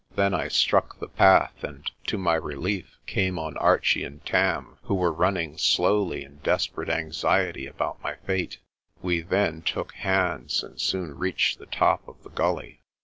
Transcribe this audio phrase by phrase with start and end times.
[0.15, 4.95] Then I struck the path and, to my relief, came on Archie and Tarn, who
[4.95, 8.57] were running slowly in desperate anxiety about my fate.
[9.03, 12.81] We then took hands and soon reached the top of the gully.